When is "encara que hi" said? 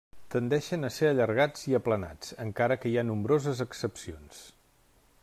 2.47-2.97